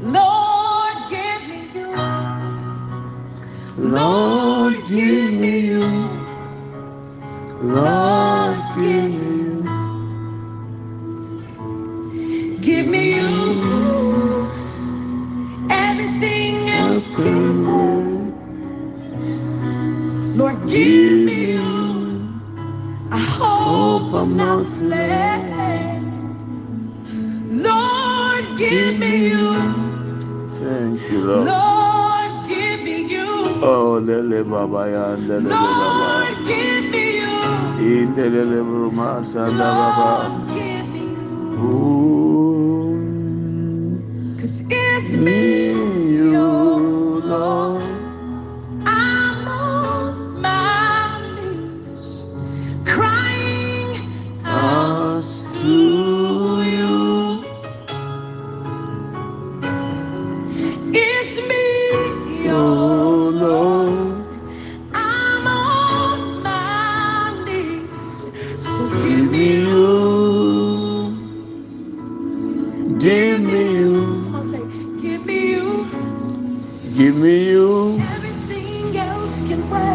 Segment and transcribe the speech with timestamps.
[0.02, 1.91] Lord, give me you.
[3.77, 5.88] Lord, give me you.
[7.61, 8.20] Lord,
[24.21, 26.03] I'm not late.
[27.49, 29.53] Lord, give me you.
[30.62, 31.48] Thank you, Lord.
[31.48, 33.29] Lord, give me you.
[33.63, 35.88] Oh, lele baba ya, lele baba.
[36.02, 37.41] Lord, give me you.
[37.81, 40.29] Indelele bruma sanda baba.
[40.29, 41.57] Lord, give me you.
[41.65, 42.93] Ooh,
[44.40, 45.71] Cause it's me
[46.13, 47.91] you, Lord.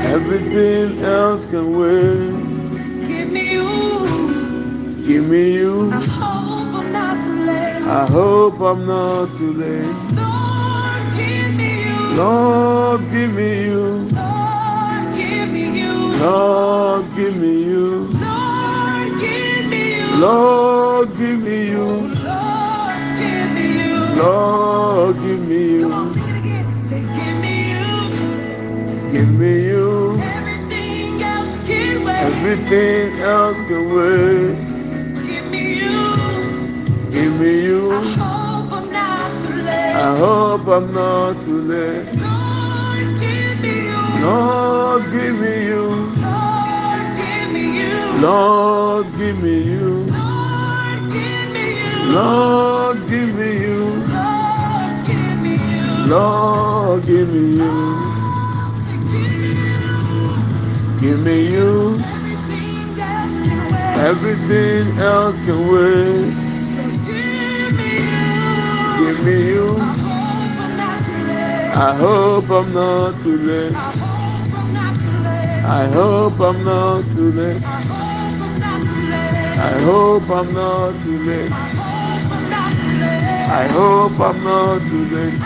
[0.05, 3.09] Everything else can wait.
[3.09, 5.05] Give me you.
[5.07, 5.91] Give me you.
[5.93, 7.83] I hope I'm not too late.
[7.83, 9.97] I hope I'm not too late.
[10.15, 11.99] Lord, give me you.
[12.17, 13.85] Lord, give me you.
[14.11, 15.95] Lord, give me you.
[16.19, 18.09] Lord, give me you.
[18.27, 20.19] Lord, give me you.
[20.19, 22.15] Lord, give me Oh, you.
[22.25, 23.97] Lord, give me you.
[24.23, 26.16] Lord, give me you.
[32.49, 34.55] Everything else can wait.
[35.27, 37.11] Give me you.
[37.11, 37.93] Give me you.
[37.93, 39.97] I hope I'm not too late.
[39.97, 42.07] I hope I'm not too late.
[42.15, 43.99] Lord, give me you.
[44.23, 45.87] Lord, give me you.
[46.23, 48.15] Lord, give me you.
[48.23, 50.05] Lord, give me you.
[50.15, 52.13] Lord, give me you.
[52.15, 53.87] Lord, give me you.
[54.15, 55.91] Lord, give me you.
[56.15, 57.97] Lord, give me you.
[61.01, 62.16] Give me you.
[63.99, 66.35] Everything else can wait.
[67.07, 68.99] Give me you.
[69.01, 69.79] Give me you.
[69.79, 69.81] I
[71.97, 73.75] hope I'm not too late.
[73.75, 73.93] I
[75.89, 77.63] hope I'm not too late.
[77.65, 77.81] I
[79.81, 81.51] hope I'm not too late.
[81.53, 81.55] I
[83.69, 85.41] hope I'm not too late.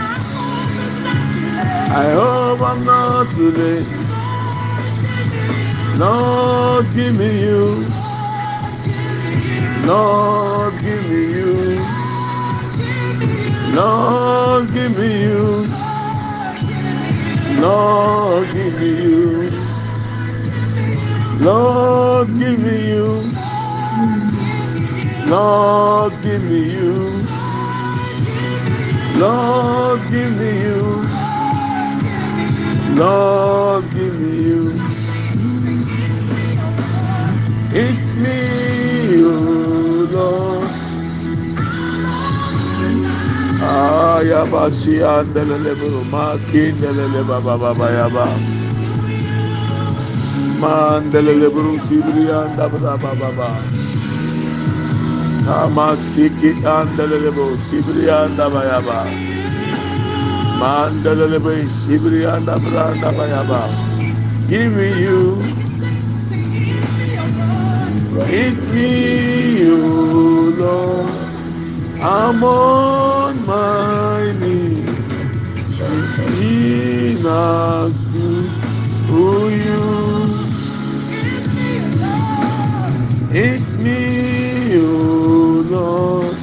[1.93, 3.87] I hope I'm not too late.
[5.99, 7.87] Lord, give me you.
[9.91, 11.85] Lord, give me you.
[13.75, 15.67] Lord, give me you.
[17.61, 19.51] Lord, give me you.
[21.41, 23.33] Lord, give me you.
[25.27, 27.27] Lord, give me you.
[29.19, 30.87] Lord, give me you.
[32.95, 34.63] Lord, give me you.
[37.73, 38.10] It's
[43.71, 48.27] Aya basi andele lebe ma kindele lebe baba baya ba.
[50.61, 53.51] Mandele lebe rusibri anda baba baba ba.
[55.47, 57.19] Kama siki andele
[58.11, 58.51] anda
[62.35, 62.51] anda
[65.07, 65.43] you,
[68.31, 71.11] give me, you Lord,
[72.03, 75.11] I'm all on my knees.
[76.19, 78.51] In us to
[79.61, 79.79] you.
[83.31, 86.37] It's me, oh Lord.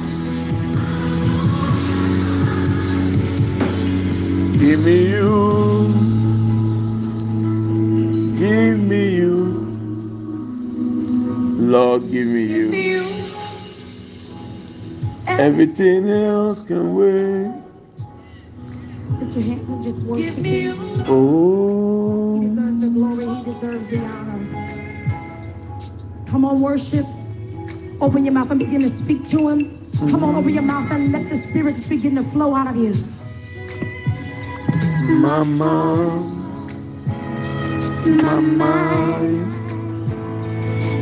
[4.58, 6.18] Give me you.
[8.38, 9.36] Give me you.
[11.46, 12.77] Lord, Give me you.
[15.38, 15.44] You.
[15.44, 17.64] Everything else can wait.
[19.18, 20.78] Put your hands and just worship Give me him.
[21.08, 22.34] Oh.
[22.34, 22.40] you.
[22.40, 23.34] He Oh, deserves the glory.
[23.36, 24.48] He deserves the honor.
[26.26, 27.06] Come on, worship.
[28.00, 29.90] Open your mouth and begin to speak to him.
[29.98, 32.76] Come on, open your mouth and let the spirit just begin to flow out of
[32.76, 32.94] you.
[35.08, 36.32] mama,
[38.04, 39.54] My mind,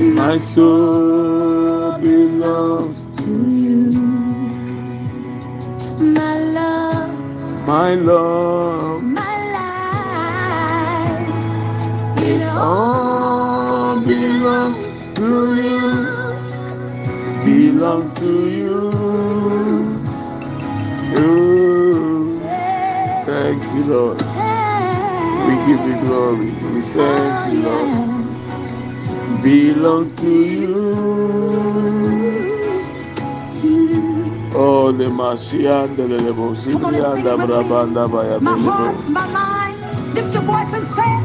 [0.01, 3.06] My soul belongs
[7.67, 9.03] my love.
[9.03, 11.39] my life,
[12.19, 14.85] It all belongs
[15.17, 15.31] to
[15.63, 15.81] you.
[17.45, 18.83] Belongs to you.
[23.27, 24.19] Thank you, Lord.
[25.47, 26.51] We give you glory.
[26.75, 27.91] We thank you, Lord.
[27.95, 31.96] Oh, belongs to you.
[34.59, 37.57] Oh, the Messiah, the Lebo, Come on and Sibria, sing the it with me.
[37.57, 41.17] Brabanda, Baya, My heart, my mind, lift your voice and say.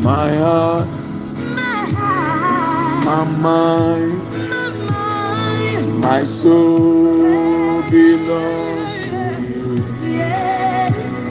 [0.00, 0.88] My heart,
[1.36, 6.00] my heart, my mind, my mind.
[6.00, 10.10] my soul belongs to you.
[10.18, 11.24] Yeah.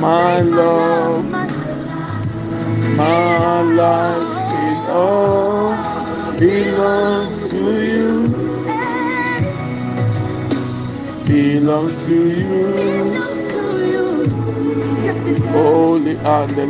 [0.00, 1.46] My love, my
[2.96, 5.76] my life, it all
[6.38, 7.37] belongs
[11.28, 12.72] Belongs to you.
[12.72, 14.06] belongs to you.
[15.04, 15.44] Yes, it does.
[15.52, 16.64] Holy and the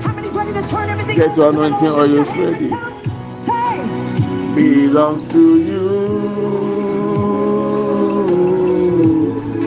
[0.00, 2.68] How many's ready to turn everything Get your anointing oils ready.
[4.54, 5.84] belongs to you.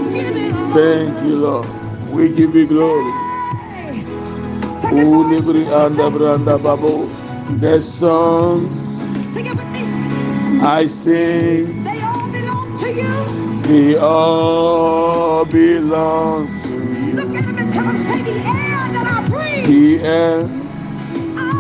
[0.10, 0.74] Say, give it all.
[0.74, 1.68] Thank you, Lord.
[2.10, 3.12] We give you glory.
[3.12, 4.04] Hey.
[4.82, 5.24] Sing it, Oh,
[5.86, 7.06] and Branda Babo.
[7.60, 8.68] The song
[9.34, 9.82] Sing it with me.
[10.62, 13.31] I sing, They all belong to you.
[13.72, 17.14] They all belongs to you.
[17.16, 19.68] Look at him and tell him, say the air that I breathe.
[19.68, 20.40] The air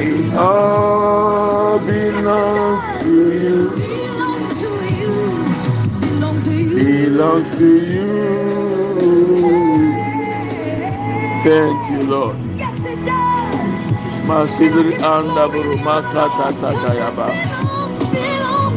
[0.00, 1.78] It all.
[1.80, 3.70] belongs to you.
[3.76, 4.70] Belong to
[5.00, 5.14] you.
[6.00, 6.76] Belong to you.
[6.76, 8.08] Belongs to you.
[11.44, 12.38] Thank you, Lord.
[12.56, 14.26] Yes, it does.
[14.28, 17.57] Masibri anda buru makata tatayaba.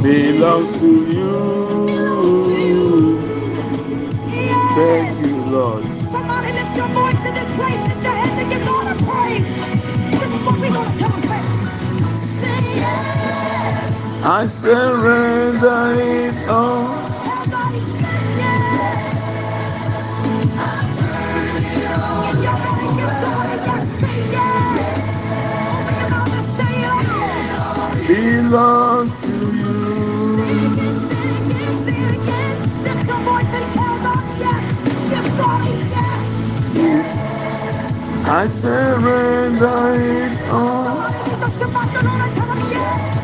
[0.01, 3.19] Belong, belong, Belongs to you.
[4.75, 5.83] Thank you, Lord.
[6.11, 7.81] Somebody lift your voice in this place.
[7.89, 9.45] Lift your hands and give God a praise.
[10.21, 11.09] This is what we're going to.
[11.21, 14.23] Say, say yes.
[14.23, 17.00] I surrender it all.
[38.31, 40.85] I surrender it all.
[40.85, 43.17] Somebody lift your mouth Lord and tell him yes.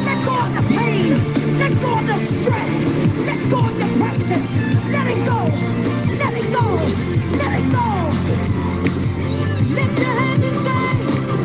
[0.06, 1.60] Let go of the pain.
[1.60, 2.74] Let go of the stress.
[3.28, 4.42] Let go of depression.
[4.92, 5.40] Let it go.
[6.22, 6.66] Let it go.
[7.38, 7.88] Let it go.
[9.76, 10.96] Lift your hand and say,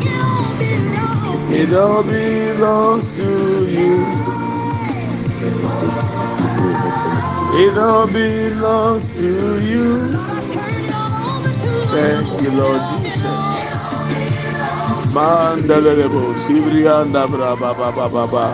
[0.06, 1.52] You belong.
[1.52, 4.06] It all belongs to you.
[7.64, 10.25] It all belongs to you.
[11.96, 13.56] Thank you, Lord Jesus.
[15.16, 18.46] Mandalebo sibrianda braba ba ba ba ba.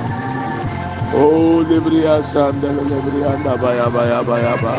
[1.15, 4.23] Oh lebria sandala lebrianda baya baya
[4.63, 4.75] ba.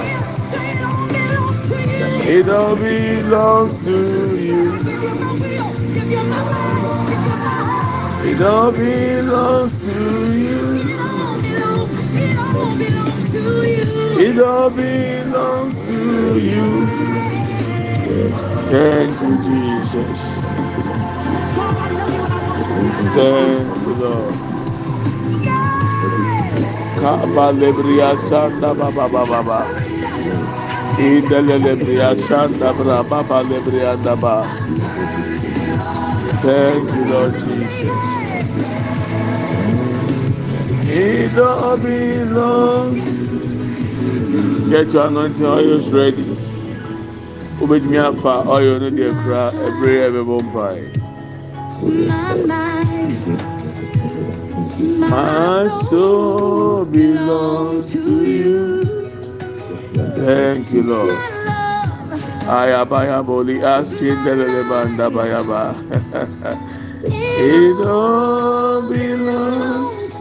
[0.49, 3.97] Say it all belongs to
[4.39, 4.79] you.
[8.23, 10.61] It all belongs to you.
[10.87, 11.03] You
[11.51, 14.19] you you.
[14.27, 16.67] It all belongs to you.
[18.73, 20.19] Thank you, Jesus.
[23.15, 24.35] Thank you, Lord.
[26.99, 29.59] Kabalebria Sanda Baba Baba Baba.
[30.97, 34.47] Idelelebria Sanda Baba Lebria Daba.
[36.41, 38.25] Thank you, Lord Jesus.
[40.89, 43.05] It all belongs.
[44.69, 46.32] Get your anointing oils ready.
[47.63, 50.83] Wobɛtumi afa oil no deɛ kura ɛbere yɛ bɛbɔ mpae.
[54.99, 59.11] My soul belongs to you.
[60.17, 61.17] Thank you, Lord.
[62.59, 65.63] Ayabaya boli asindelele banda bayaba.
[67.07, 70.11] It all belongs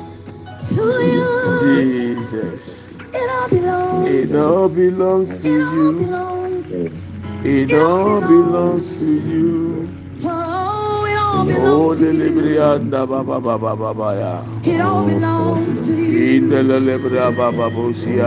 [0.69, 0.83] to
[1.15, 1.59] you.
[1.63, 2.91] Jesus.
[3.13, 4.07] It all belongs.
[4.07, 7.12] To Jesus It all belongs to you.
[7.43, 7.71] Belongs.
[7.73, 9.91] It all belongs to you.
[10.25, 12.05] Oh, it all Oh, belongs to you.
[12.05, 14.35] delibrianda baba baba baba ya.
[14.65, 16.41] It all belongs to you.
[16.41, 18.21] Indelelebria baba bosi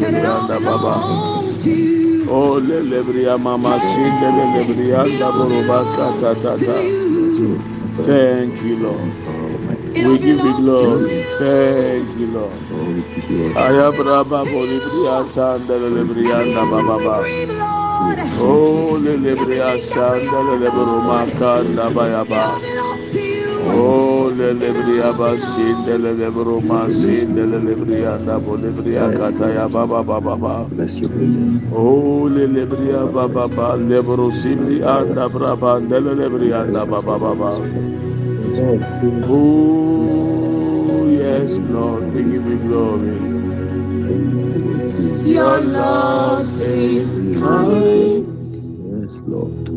[0.00, 0.94] Said it all andelelebrianda baba.
[1.00, 2.28] belongs to you.
[2.30, 6.78] Oh, lelebria mama sindelelebrianda boroba kata tata.
[8.06, 9.12] Thank you, Lord.
[10.06, 11.08] We give you glory.
[11.10, 11.38] to you.
[11.38, 12.62] Thank you, Lord.
[13.56, 17.16] Ayabraba bolibria sandelelebrianda baba baba.
[18.00, 22.60] Oh, lelebria sandelelebroma kanda bayaba.
[22.60, 23.58] belongs to you.
[23.74, 30.68] Oh, lelebria basinde lelebroma sinde lelebria da bolibria kataya baba baba baba.
[30.70, 31.72] Bless your holy name.
[31.72, 37.50] Oh, lelebria baba baba lebro sibri anda braba lelebria anda baba baba.
[39.28, 43.37] Oh, yes, Lord, we give you glory.
[45.28, 48.24] Your love is kind.
[49.02, 49.68] Yes, Lord.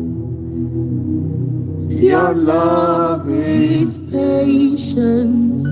[1.92, 5.66] Your love is patient.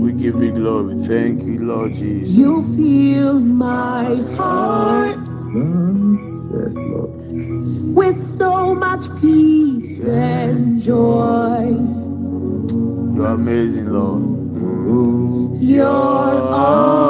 [0.00, 0.96] We give you glory.
[1.06, 2.34] Thank you, Lord Jesus.
[2.34, 7.12] You fill my heart Yes, Lord.
[7.94, 11.68] with so much peace and joy.
[13.14, 14.24] You are amazing, Lord.
[15.62, 16.40] You're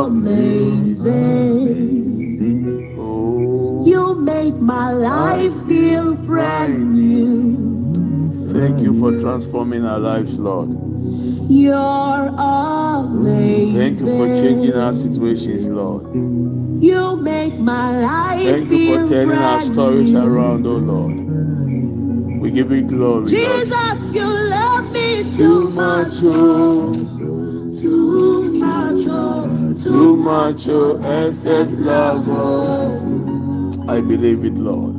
[0.07, 2.00] amazing.
[4.41, 8.53] Oh, make my life feel brand new.
[8.55, 10.71] thank you for transforming our lives, Lord.
[11.51, 13.75] You're amazing.
[13.75, 16.07] Thank you for changing our situations, Lord.
[16.83, 20.25] You make my life Thank you for turning our stories new.
[20.25, 22.41] around, oh Lord.
[22.41, 23.29] We give you glory, Lord.
[23.29, 27.79] Jesus, you love me Too too much, much, oh, oh.
[27.79, 30.17] too much, oh, too oh.
[30.17, 33.20] much, oh, excess love, oh.
[33.91, 34.95] I believe it, Lord.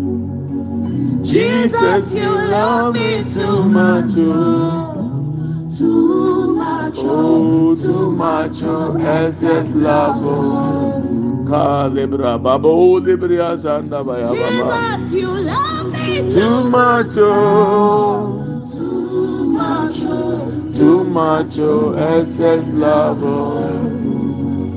[1.24, 10.26] Jesus, you love me too much, oh, too much, Oh, too much, oh, excess love,
[10.26, 11.46] oh.
[11.48, 14.98] Kalibra, babo, libria, sanda, baya, baba.
[15.00, 23.24] Jesus, you love me Too much, oh, too much, oh, too much, oh, excess love,
[23.24, 23.88] oh.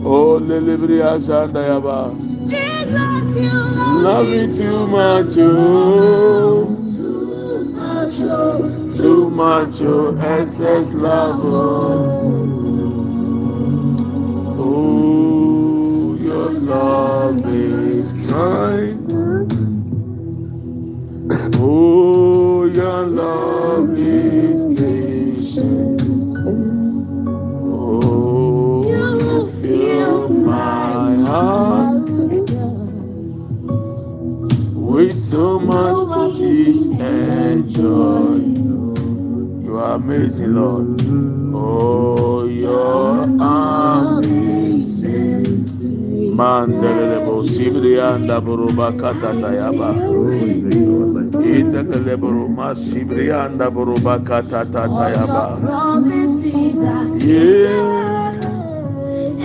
[0.07, 2.34] Oh, libria, sanda, yaba.
[4.05, 6.67] Love me too much, oh.
[6.95, 12.55] too much, oh, Too much, oh, excess love, oh.
[14.59, 19.11] Oh, your love is kind.
[21.57, 26.03] Oh, your love is patient.
[27.57, 31.74] Oh, you fill my heart
[35.35, 38.39] so much peace and joy.
[39.67, 41.03] You are amazing, Lord.
[41.53, 44.87] Oh, you're amazing.
[46.39, 49.91] Mandelebo sibrianda buruba katata yaba.
[51.43, 55.59] Indelele buruma sibrianda buruba katata yaba.
[57.19, 58.39] Yeah.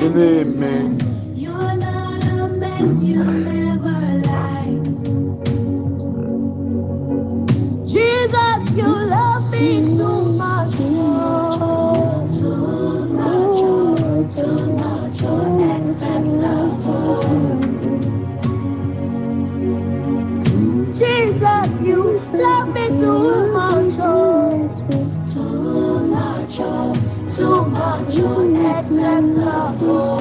[0.06, 0.98] Amen.
[1.36, 4.19] You're not a man, you never
[8.30, 10.74] Jesus, you love me too much.
[10.76, 11.00] Too
[13.10, 13.60] much,
[14.36, 15.58] too much, oh,
[16.44, 16.84] love.
[20.94, 23.96] Jesus, you love me too much.
[25.34, 26.94] Too much, oh,
[27.36, 29.84] too much, oh, excess love.
[29.84, 30.19] Oh.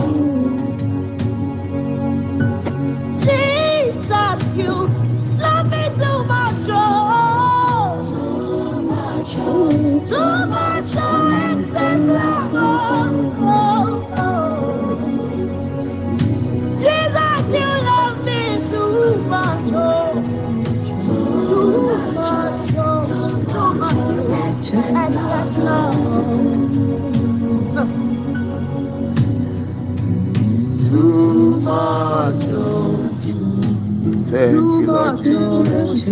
[34.30, 36.08] Thank you, Lord oh, Jesus.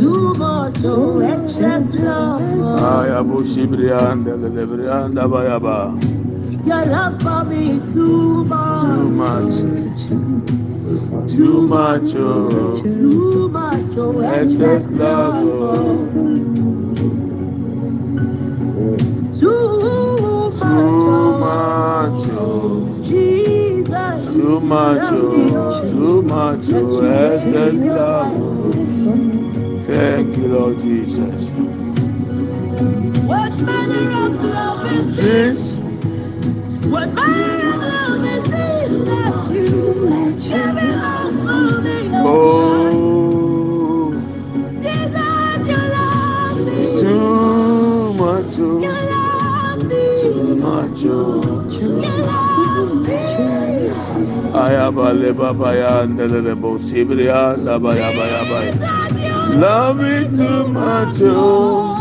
[5.64, 5.98] oh.
[6.66, 8.82] Your love for me too much.
[8.82, 10.06] Too much.
[11.28, 15.74] too much oh Too much, oh, excess love oh
[19.38, 19.80] Too
[20.20, 23.65] much, too oh, much oh Jesus.
[24.36, 31.50] Too much oh too much oh excess love oh thank you Lord Jesus
[33.26, 35.76] What manner of love is this?
[36.86, 42.10] What manner of love is this that you give it all for me?
[42.14, 44.12] oh
[44.82, 46.56] Jesus, you love
[47.00, 48.80] too much oh
[50.22, 51.45] too much oh
[54.66, 58.72] Ayabale babaya ndelele bo sibriya ndabaya baya baya.
[59.16, 61.94] You Love me too much, oh.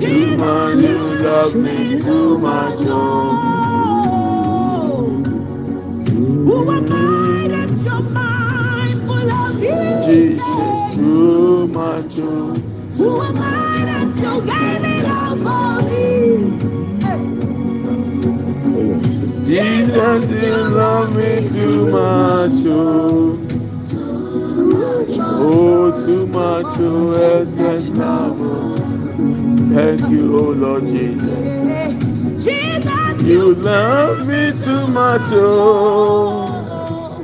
[0.00, 3.32] Too much, you love me too much, oh.
[6.46, 7.04] Who am I?
[10.06, 12.54] Jesus, too much, oh.
[12.96, 16.73] Who am I that you gave it all for me?
[19.54, 23.38] Jesus, you love me too much, oh.
[25.20, 28.76] Oh, too much, oh, excess love, oh.
[29.74, 31.94] Thank you, oh Lord Jesus.
[32.44, 37.22] Jesus, You love me too much, oh.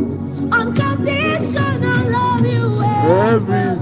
[0.53, 3.82] Unconditional love you Everything.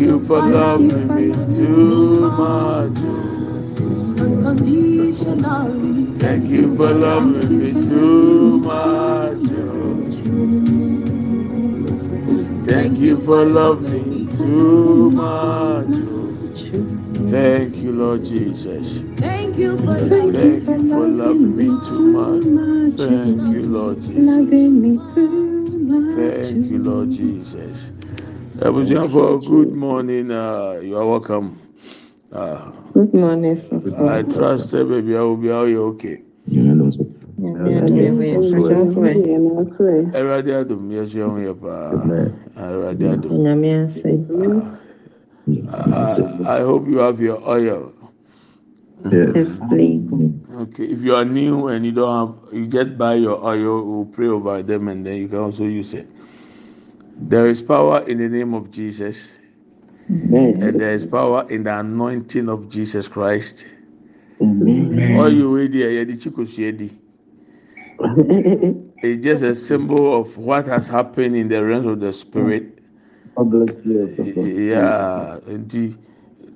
[0.00, 2.96] You for loving me too much.
[4.20, 6.18] Unconditionally.
[6.18, 9.48] Thank you for loving me too much.
[12.66, 15.86] Thank you for loving me too much.
[17.30, 19.00] Thank you, Lord Jesus.
[19.20, 22.96] Thank you for Thank you for loving me too much.
[22.96, 24.14] Thank you, Lord Jesus.
[26.16, 27.90] Thank you, Lord Jesus.
[28.60, 30.30] Abusuafo, good morning.
[30.30, 31.58] Uh, you are welcome.
[32.30, 33.80] Uh, Good morning, sir.
[34.06, 35.64] I trust uh, baby, I will be all
[35.96, 36.20] okay.
[40.12, 41.88] Everybody adum yes you here pa.
[42.60, 43.32] Everybody adum.
[43.40, 44.04] Nyame ase.
[45.72, 47.94] Uh, I hope you have your oil.
[49.10, 50.04] Yes, please.
[50.68, 53.82] Okay, if you are new and you don't have, you just buy your oil.
[53.82, 56.06] We'll pray over them and then you can also use it.
[57.28, 59.30] There is power in the name of Jesus,
[60.60, 63.64] and there is power in the anointing of Jesus Christ.
[65.78, 66.98] There, yeah, the chikosuedi.
[69.02, 72.78] It's just a symbol of what has happened in the realms of the spirit.
[74.20, 75.98] Yeah, indeed.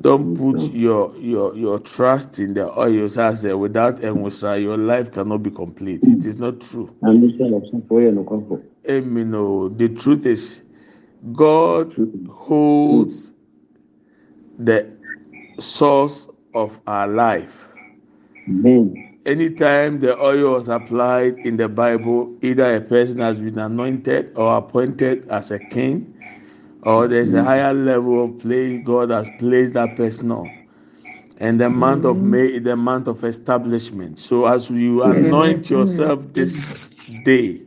[0.02, 5.12] Don't put your your your trust in the oils as uh, without Enwusa, your life
[5.12, 6.08] cannot be complete.
[6.08, 6.94] It is not true.
[8.88, 9.30] Amen.
[9.30, 10.62] No, the truth is,
[11.32, 11.94] God
[12.30, 13.32] holds
[14.58, 14.86] the
[15.58, 17.64] source of our life.
[19.26, 24.58] Anytime the oil was applied in the Bible, either a person has been anointed or
[24.58, 26.14] appointed as a king,
[26.82, 30.50] or there's a higher level of place God has placed that person on.
[31.38, 34.18] And the month of May is the month of establishment.
[34.18, 36.66] So as you anoint yourself this
[37.24, 37.62] day,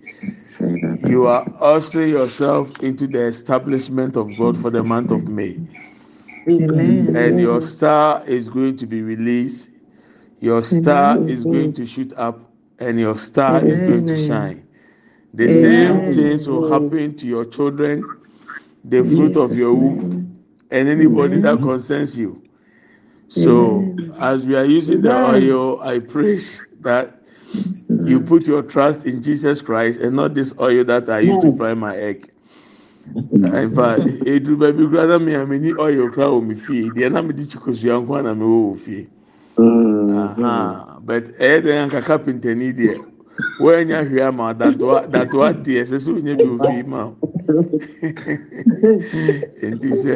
[1.08, 5.62] you are ushering yourself into the establishment of God for the month of May.
[7.14, 9.70] And your star is going to be released.
[10.40, 12.40] Your star is going to shoot up,
[12.80, 14.68] and your star is going to shine.
[15.34, 18.14] The same things will happen to your children,
[18.84, 20.16] the fruit of your womb,
[20.72, 22.44] and anybody that concerns you.
[23.28, 26.38] So, as we are using the oil, I pray
[26.82, 27.17] that
[28.06, 31.56] you put your trust in Jesus Christ and not this oil that I used to
[31.56, 32.32] fry my egg.
[33.16, 37.12] In fact, baabi kura na mi a mi ni oil kura wɔ mi fie deɛ
[37.12, 39.08] na mi di chikosua nko na mi wɔ wɔ fie.
[39.60, 42.96] Aha, but eh, ɛyɛ dɛ nka kapintani deɛ
[43.60, 47.16] wɔanya hwee ama datoa datoa deɛ ɛsɛ sɛ onye bi wɔ fie ma o.
[49.72, 50.16] nti sɛ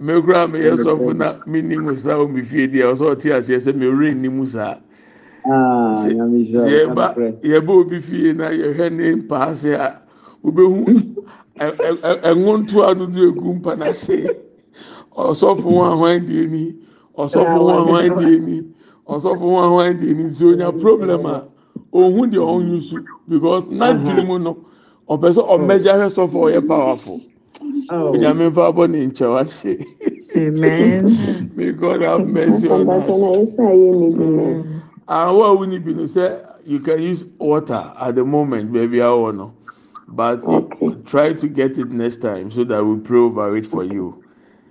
[0.00, 3.28] mekura mi yɛ sɔfo na mi ni mu saa wɔ mi fie deɛ ɔsɛ ɔte
[3.32, 4.76] aseɛ sɛ mi rin ni mu saa.
[6.68, 10.00] yɛba yɛba obi fie na yɛhwɛ ne mpaase a
[10.44, 10.84] wobɛhu
[12.28, 14.28] ɛnwontoa dodo egu mpa n'ase
[15.16, 16.74] ɔsɔfo ho ahwan die ni
[17.16, 18.62] ɔsɔfo ho ahwan die ni
[19.10, 21.42] ɔsɔfo ho ahoa di ni nti onya problem a
[21.92, 24.58] ohun deɛ ɔnyu so because n'adwiri mu no
[25.08, 27.22] ɔpɛ sɛ ɔmɛgya hwɛ sɔfo ɔyɛ powerful
[28.12, 29.86] onyame nfa bɔ ne nkyɛn wase
[30.36, 31.14] Amen.
[31.56, 33.24] may god have mercy on us
[34.16, 34.64] bi no.
[35.08, 39.52] awo wuni bi no sɛ you can use water at the moment baby awɔ no
[40.08, 40.96] but Okay.
[41.06, 44.22] try to get it next time so that we pray over it for you.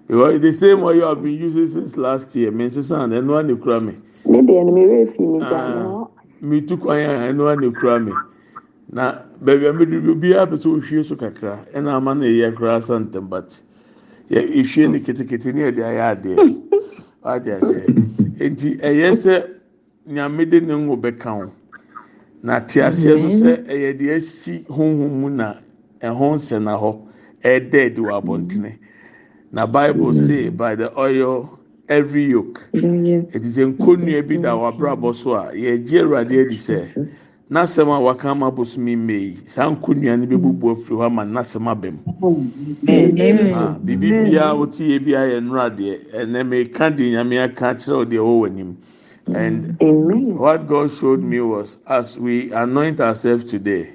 [0.07, 2.51] Because the same oil I've been using since last year.
[2.51, 3.95] Me sisan ɛnu ani kura mi.
[4.25, 6.05] Ne deɛ no mewura fi mi gya Ah.
[6.41, 6.47] No.
[6.47, 8.11] Mi tu kwan yɛn ɛnu ani kura mi.
[8.91, 12.25] Na baabi a mi duru bi obiara pɛ sɛ ohwie so kakra ɛna ama na
[12.25, 13.61] eyi akora asa ntɛm but
[14.29, 16.65] yɛ ehwie ne ketekete ne yɛde ayɛ adeɛ.
[17.23, 17.83] Wate ase.
[18.39, 19.47] Nti ɛyɛ sɛ
[20.07, 21.51] nyame de ne ngo bɛka ho.
[22.41, 25.55] Na te aseɛ so sɛ ɛyɛ deɛ esi honhom mu na
[26.01, 26.97] ɛho nsɛnna hɔ
[27.43, 28.77] ɛɛdɛ adi wɔ abɔntene.
[29.51, 31.58] Na bible say by the oil
[31.89, 32.61] every yoke.
[32.73, 33.25] Yeah.
[33.33, 37.07] Ɛti sɛ nkonnua bi da wɔ abrabɔ so a yɛgye awurade adi sɛ
[37.49, 41.67] n'asɛm a waka ama bosomi mme yi saa nkonnua no bɛbubu afiri hɔ ama n'asɛm.
[42.87, 43.53] Amen.
[43.53, 48.05] Ah, biribi biara wote yɛ bi ayɛ nnora deɛ ɛnɛ meka de nyame aka kyerɛ
[48.05, 48.75] deɛ ɛwɔ w'anim.
[49.27, 50.37] And Amen.
[50.37, 53.89] what God showed me was as we anoint ourselves today,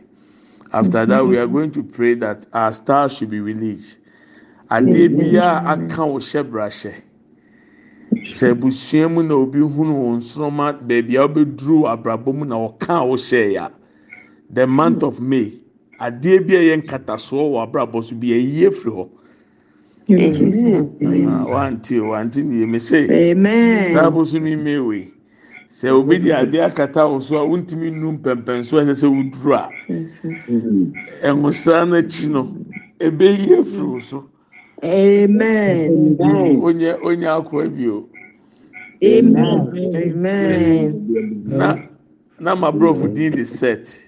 [0.72, 3.98] after that, we are going to pray that our star should be released.
[4.70, 6.94] Adeɛ biara aka wo hyɛ.
[8.22, 13.07] Sɛ abusua mu na obi hunu wɔn nsoroma beebi a wobɛduru abrabɔ mu na ɔka
[13.07, 13.68] wo hyɛ ya.
[14.50, 15.53] The month of May,
[16.00, 19.09] adeɛ bi a ɛyɛ nkatasoɔ wɔ abrabɔ so bi ɛyie firi hɔ.
[20.07, 21.29] In Jesus' name.
[21.29, 23.09] Ah, Wante o, wante nie me se.
[23.11, 23.94] Amen.
[23.94, 25.11] saa bosomi mmee
[25.74, 29.55] sɛ obi de adeɛ akata wo so a wontumi nu mpɛmpɛn so ɛsɛ sɛ woduru
[29.55, 30.38] a Jesus.
[31.22, 32.55] ɛnwosaa n'akyi no
[33.00, 34.24] ebeyi afiri wo so
[34.85, 36.16] Amen.
[36.62, 38.09] onye onye akɔ bio
[39.03, 39.68] Amen.
[39.97, 41.44] Amen.
[41.47, 41.77] na
[42.38, 43.99] na ma brɔfo din de set.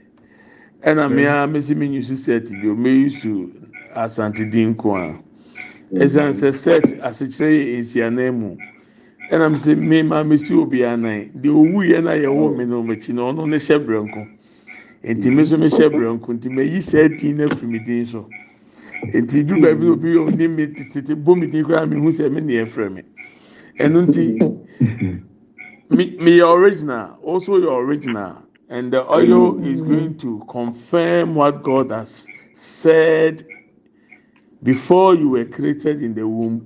[0.85, 3.51] Ɛna mmea mesi mi nyi so set bio meyi so
[3.95, 5.19] asante din ko a.
[5.95, 8.57] Ɛsan sɛ set asekyerɛ yɛ nsianan mu.
[9.31, 12.65] Ɛna mi sɛ me maa mesi obi anan deɛ owu yɛ na yɛ wɔ mi
[12.67, 14.29] na ɔmo akyi na ɔno ne hyɛ brɛnko
[15.05, 18.07] nti mi nso mi hyɛ brɛnko nti ma yi sɛ din na firi mi din
[18.07, 18.29] so
[19.03, 19.93] nti du baabi na hmm.
[19.93, 22.67] obi yɛ ɔne mi tete bɔ mi din koraa mi hu sɛ mi na yɛ
[22.67, 23.03] frɛ mi
[23.79, 24.25] ɛno nti.
[25.91, 29.93] me, me your original, also your original, and the oil is hmm.
[29.93, 33.47] going to confirm what God has said
[34.63, 36.65] before you were created in the womb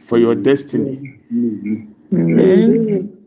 [0.00, 0.42] for your hmm.
[0.42, 1.18] destiny.
[2.12, 3.18] Amen.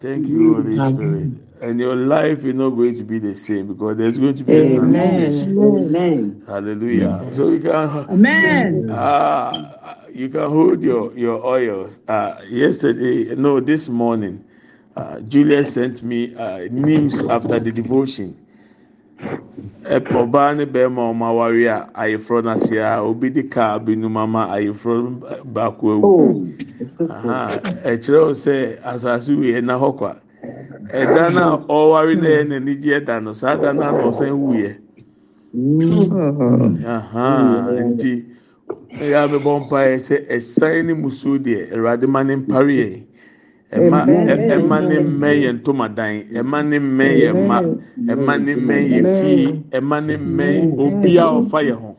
[0.00, 1.43] Thank you, Holy Spirit.
[1.64, 4.58] And your life is not going to be the same because there's going to be
[4.58, 5.56] a transformation.
[5.58, 6.44] Amen.
[6.46, 7.24] Hallelujah.
[7.36, 7.72] So you can
[8.10, 8.88] Amen.
[8.90, 12.00] Ah, you can hold your your oils.
[12.06, 14.44] Uh, yesterday, no, this morning,
[14.96, 18.36] uh, Julia sent me uh, news after the devotion.
[19.84, 24.16] Ɛ- Ɔbaa ne bɛrima a wɔn aware a ayeforɔ n'ase a obi de kaa binom
[24.18, 26.14] ama ayeforɔ baako awu.
[27.10, 30.16] Aha, Ɛkyerɛ wo sɛ asase wei ɛna hɔ kwa.
[30.92, 34.02] Ɛda no a ɔware na yɛ n'ani gye ɛda no, saa da no a na
[34.10, 34.76] ɔsan wuyɛ.
[36.86, 38.24] Aha, nti
[39.00, 43.02] ɛyɛ abɛbɔ mpaeɛ sɛ ɛsan ne musuo deɛ awurade ma ne mpare yɛn
[43.72, 43.98] ɛma
[44.54, 47.58] ɛma ne mmɛn yɛn ntomadan ɛma ne mmɛn yɛn mma
[48.12, 51.96] ɛma ne mmɛn yɛn fie ɛma ne mmɛn obiara a ɔfa yɛn ho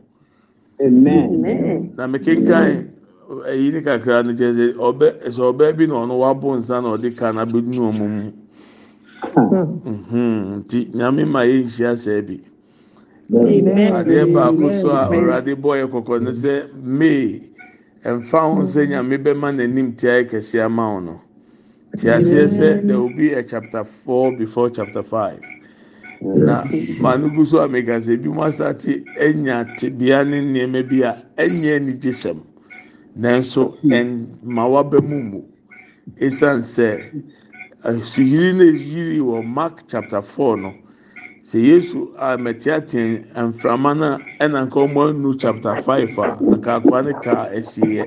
[0.80, 1.92] Amen.
[1.96, 2.88] na mekenkan
[3.28, 6.88] ɛyi ne kakra no kyerɛ sɛ ɔbɛ sɛ ɔbaa bi na ɔno wabo nsa na
[6.96, 8.32] ɔde ka na abɛdunu ɔmo mu.
[9.36, 12.40] Mhm, nti nyame ma yɛn nhyia sɛɛ bi.
[13.34, 13.92] Amen.
[13.94, 17.50] adeɛ baako so a ɔwurade bɔ yɛ kɔkɔ no sɛ may
[18.04, 21.20] ɛnfa ho sɛ nyame bɛma n'anim te ayɛ kɛse ama wo no.
[21.96, 25.40] Te aseɛ sɛ there will be a chapter four before chapter five.
[26.34, 26.64] Na
[27.00, 31.12] maame gu so a meka sɛ ebi mu asate anya tebea ne nneɛma bi a
[31.36, 32.40] ɛnyɛ anigye sɛm.
[33.16, 35.40] Nanso ɛnma waba mu mu.
[36.20, 36.88] Esan sɛ
[37.88, 40.72] asuyiri na eyiri wɔ mark chapter four no
[41.44, 47.02] sɛ yesu a mɛteatea mframa no ɛna nka ɔmo anu chapter five a nka akora
[47.04, 48.04] ne kaa ɛsiiɛ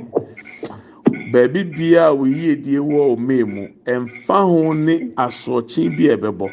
[1.31, 6.49] baabi bia a woyi edie wɔ ɔmaa mu ɛnfa ho ne asorɔkye bi a ɛbɛbɔ.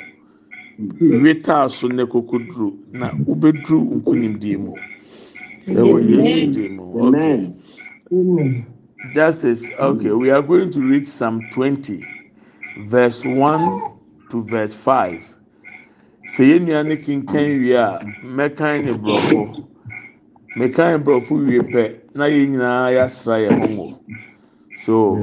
[1.01, 4.75] Wetaa so ne kokoduro na wobɛduru nkonimdie mu.
[5.69, 7.56] Ɛwɔ yesu dim mu.
[9.15, 9.67] Justice.
[9.79, 12.05] Okay we are going to read psalm twenty
[12.89, 13.83] verse one
[14.31, 15.23] to verse five.
[16.37, 17.73] Sɛ yɛn nua ne kinkan wie
[22.15, 22.91] na nyinaa
[23.77, 24.01] ho
[24.85, 25.21] so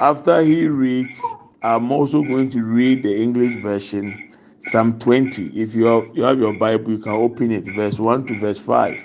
[0.00, 1.20] after he reads
[1.64, 5.46] I'm also going to read the English version, Psalm 20.
[5.60, 8.58] If you have, you have your Bible, you can open it, verse 1 to verse
[8.58, 8.98] 5.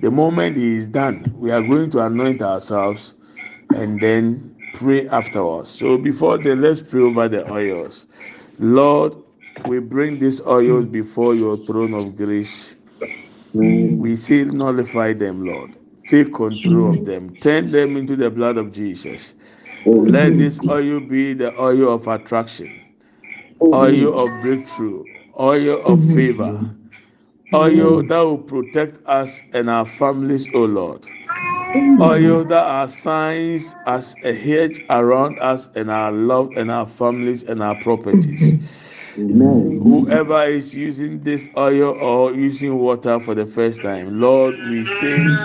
[0.00, 3.14] The moment he is done, we are going to anoint ourselves
[3.74, 5.68] and then pray afterwards.
[5.68, 8.06] So before then, let's pray over the oils.
[8.58, 9.14] Lord,
[9.66, 12.76] we bring these oils before your throne of grace.
[13.54, 13.98] Mm.
[13.98, 15.76] We say, nullify them, Lord.
[16.08, 17.34] Take control of them.
[17.36, 19.34] Turn them into the blood of Jesus.
[19.84, 20.10] Mm.
[20.10, 22.72] Let this oil be the oil of attraction,
[23.60, 25.04] oil of breakthrough,
[25.38, 26.14] oil of mm.
[26.14, 26.74] favor,
[27.54, 31.06] oil that will protect us and our families, O Lord.
[32.00, 37.42] Oil that are signs as a hedge around us and our love and our families
[37.42, 38.54] and our properties.
[39.78, 45.38] Whoever is using this oil or using water for the first time, Lord, we say,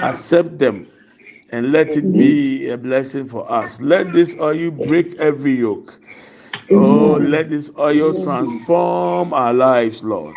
[0.00, 0.86] accept them
[1.50, 3.80] and let it be a blessing for us.
[3.80, 6.00] Let this oil break every yoke.
[6.72, 10.36] Oh, let this oil transform our lives, Lord.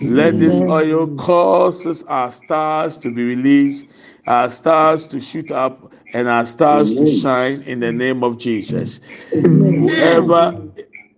[0.00, 3.86] Let this oil cause our stars to be released,
[4.26, 9.00] our stars to shoot up, and our stars to shine in the name of Jesus.
[9.76, 10.60] Whoever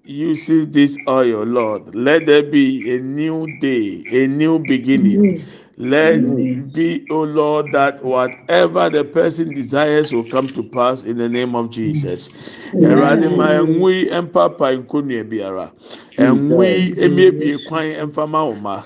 [0.04, 5.42] uses this oil, Lord, let there be a new day, a new beginning.
[5.80, 11.18] Let it be, O Lord, that whatever the person desires will come to pass in
[11.18, 12.30] the name of Jesus.
[12.74, 15.70] Ẹ̀nwí ẹ̀mpapa nkonnwa biara.
[16.18, 18.76] Ẹ̀nwí emiebie kwan ẹ̀mfama ọ̀ma.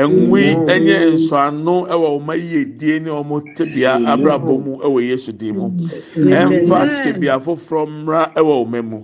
[0.00, 0.42] Ẹ̀nwí
[0.74, 5.66] ẹ̀nyẹ nsọ̀ano ẹ̀wọ̀ ọ̀ma yie die ne ọmọ tibia abrabọ mu ẹ̀wọ̀ Yesu di mu.
[6.38, 8.98] Ẹ̀mfa tibia foforọ mmra ẹ̀wọ̀ ọ̀ma mu.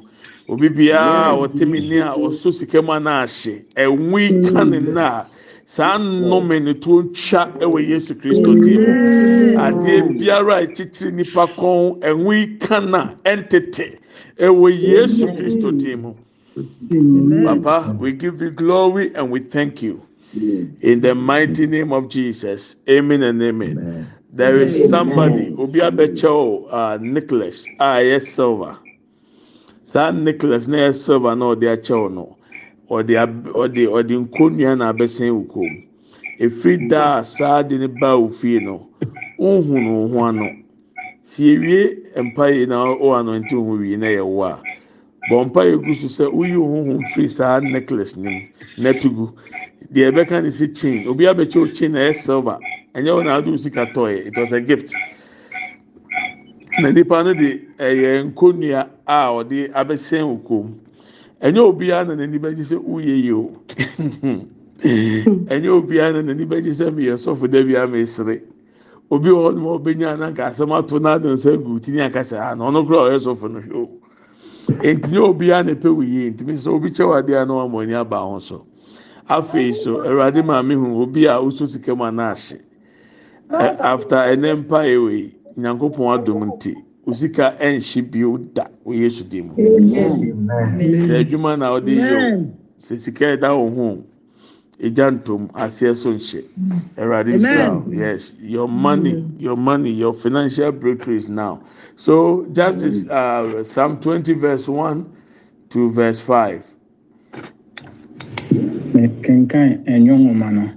[0.48, 3.54] Obi biara a ɔte mi ni a ɔso sika mu anaahye.
[3.74, 4.22] Ẹ̀nwí
[4.54, 5.24] ka ne na
[5.66, 8.82] saa nnome ne to ntwa yesu kristo dim
[9.56, 13.98] adeɛ biara a ɛkyekyere nipa kɔn ɛnwi kana ɛntete
[14.38, 16.14] ɛwɔ yesu kristo dim
[17.44, 20.00] papa we give you glory and we thank you.
[20.82, 24.08] In the mighty name of jesus amen and amen.
[24.32, 27.66] There is somebody obi abɛkyɛw uh, nicholas.
[27.78, 28.76] A ɛyɛ silver.
[29.84, 32.36] Saa nicholas na ɛyɛ silver na ɔde akyɛw no.
[32.90, 33.14] Ɔde
[33.54, 35.84] ɔde ɔde nkonnwa na abɛsɛn wɔ kɔn
[36.38, 38.88] efiri da a saa de ne ba ofie no
[39.38, 40.48] nhunu ho ano.
[41.22, 44.62] Si ewie mpae na ɔwɔ anɔnte ho wie na yɛ wɔ a
[45.30, 49.32] bɔ mpae gu so sɛ woyi ho firi saa necklace nim na tugu.
[49.92, 51.08] Deɛ ɛbɛka ne si chain.
[51.08, 52.58] Obi abɛkyɛ o chain na ɛyɛ silver.
[52.94, 54.26] Ɛnyɛ wɔn na ado sika tɔɛ.
[54.26, 54.94] It was a gift.
[56.80, 60.74] Na nipa no de ɛyɛ nkonnwa a ɔde abɛsɛn wɔ kɔn
[61.44, 63.52] ɛnyɛ obiara na n'ani bɛgye sɛ woyɛ yi o.
[65.52, 68.40] Ɛnyɛ obiara na n'ani bɛgye sɛ meyɛ sɔfo dɛ bi ama esere
[69.10, 72.54] obi wɔ hɔ nom a ɔbɛnya ananka asɛm ato n'ado nsa gu tini akasa ha
[72.54, 73.88] na ɔno kora ɔyɛ sɔfo no hwɛ o.
[74.82, 78.18] Nti obiara na ɛpɛ wo yie ntumi sɛ obi kyɛw adeɛ na wɔn ani aba
[78.20, 78.64] ho so.
[79.28, 82.60] Afei so awurade maame hu obi a wosɔ sika mu anaahye
[83.50, 86.74] after ɛnɛ mpa ewe nyankopɔn adum nti
[87.06, 89.50] osika ɛnhye bio da wɔ yesu dim
[91.06, 92.46] sɛ adwuma na ɔde yɛ o
[92.78, 94.04] sɛ sika ɛda wɔn ho
[94.80, 96.42] egya ntom aseɛ so nhyɛ
[96.98, 101.60] awurade nsira yes your money your money your financial breakthrough is now.
[101.96, 105.06] So justice uh, psalm twenty verse one
[105.70, 106.64] to verse five.
[109.22, 110.70] kenkan ɛnwom nwoma no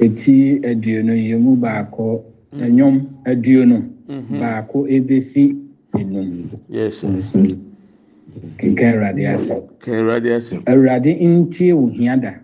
[0.00, 2.24] eti aduonu yi mu baako
[2.56, 3.95] ɛnwom aduonu
[4.40, 5.56] baako ebesi
[5.98, 6.48] enum.
[6.68, 7.04] Yes
[8.58, 9.22] kenkan awurade
[9.80, 9.94] kan
[10.66, 12.34] awurade ntie wo hia da.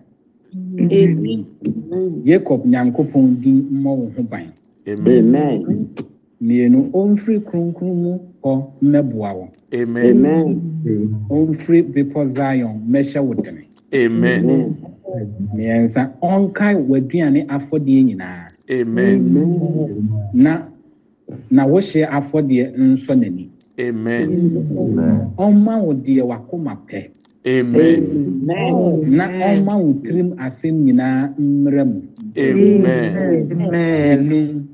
[2.23, 4.47] Yakob nyankopɔn din mmɔ wo ho ban.
[4.87, 5.35] Amen.
[5.35, 5.87] Amen.
[6.41, 9.45] mmienu ɔmfiri kronkron mu hɔ mmɛboa wo.
[11.29, 13.63] Ɔmfiri bepɔ zion mmɛhyɛ wo dene.
[15.53, 18.49] Mmiɛnsa ɔnkae w'aduane afɔdeɛ nyinaa.
[18.69, 19.19] Amen.
[20.33, 20.67] Na
[21.51, 23.49] na wohyɛ afɔdeɛ nsɔ n'ani.
[23.79, 24.29] Amen.
[25.37, 27.09] Ɔmma wo deɛ wakoma pɛ.
[27.45, 28.45] Amen.
[28.45, 32.01] Na ɔmma wo tirim asɛm nyinaa mmerɛ mu.
[32.37, 34.67] Amen.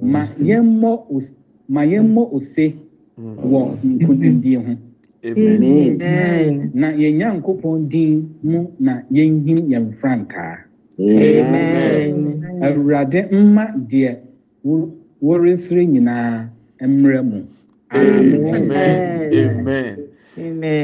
[0.00, 0.90] Ma yɛmmɔ
[1.68, 2.72] ma yɛmmɔ ose
[3.18, 4.76] wɔ nkonimdie ho.
[5.24, 6.70] Amen.
[6.74, 10.58] Na yɛn nyankopɔn din mu na yɛnhim yɛn frankaa.
[10.98, 12.42] Amen.
[12.62, 14.16] Awurade mma deɛ
[15.20, 16.48] wo- woresere nyinaa
[16.80, 17.40] mmerɛ mu
[17.92, 20.08] amen amen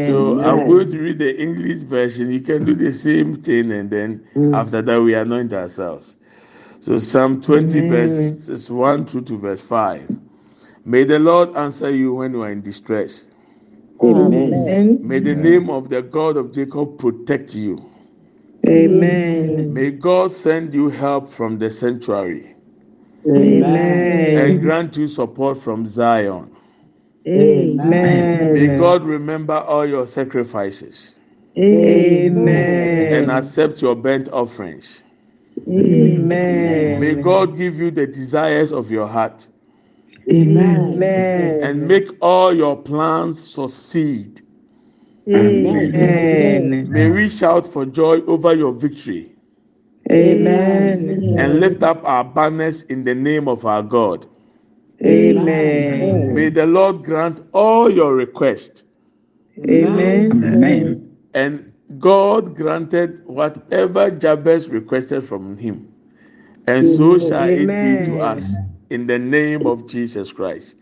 [0.06, 2.30] So I'm going to read the English version.
[2.30, 4.54] You can do the same thing, and then mm.
[4.54, 6.16] after that we anoint ourselves.
[6.80, 10.20] So Psalm 20 verses 1 through to verse 5.
[10.84, 13.24] May the Lord answer you when you are in distress.
[14.02, 14.98] Amen.
[15.02, 17.90] May the name of the God of Jacob protect you.
[18.66, 19.72] Amen.
[19.72, 22.53] May God send you help from the sanctuary
[23.24, 24.60] and Amen.
[24.60, 26.50] grant you support from Zion.
[27.26, 28.52] Amen.
[28.54, 31.12] May God remember all your sacrifices
[31.56, 33.14] Amen.
[33.14, 35.00] and accept your burnt offerings.
[35.66, 37.00] Amen.
[37.00, 39.48] May God give you the desires of your heart
[40.30, 41.60] Amen.
[41.62, 44.42] and make all your plans succeed.
[45.28, 46.90] Amen.
[46.90, 49.33] May we shout for joy over your victory
[50.10, 51.36] Amen.
[51.38, 54.26] and lift up our banners in the name of our God.
[55.02, 56.34] Amen.
[56.34, 58.84] May the Lord grant all your requests.
[59.58, 60.30] Amen.
[60.44, 61.16] Amen.
[61.34, 65.92] And God granted whatever Jabez requested from him.
[66.66, 68.54] And so shall it be to us
[68.90, 70.76] in the name of Jesus Christ.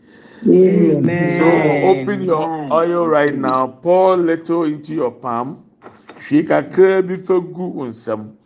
[0.47, 1.39] Amen.
[1.39, 5.65] So open your oil right now, pour little into your palm.
[6.29, 8.37] Hwie kakra bi fa gu wo nsam.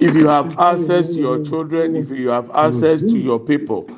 [0.00, 3.88] If you have access to your children, if you have access to your people,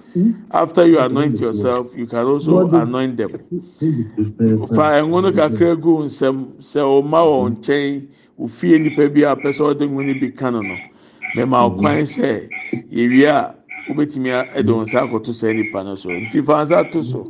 [0.52, 3.30] after you anoint yourself, you can also anoint them.
[4.68, 8.06] Fa ngo no kakra gu wo nsam sɛ ɔma wɔn nkyɛn
[8.40, 10.76] ofie nipa bi a pɛ sɛ ɔde no bi ka no no
[11.34, 12.48] mɛma ɔkwan sɛ
[12.92, 13.54] yɛwie a
[13.88, 17.28] wobɛtumi ɛde wɔn nsa akoto saa nipa no so nti fa nsa to so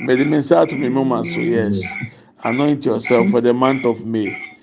[0.00, 1.82] mɛde me nsa ato me moma so yes
[2.44, 4.53] anoint yourself for the month of May.